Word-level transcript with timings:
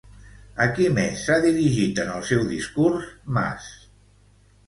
A 0.63 0.65
qui 0.77 0.85
més 0.93 1.25
s'ha 1.25 1.35
dirigit, 1.43 2.01
en 2.05 2.09
el 2.15 2.25
seu 2.29 2.41
discurs, 2.53 3.05
Mas? 3.39 3.67